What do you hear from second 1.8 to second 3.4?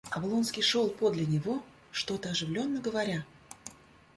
что-то оживленно говоря.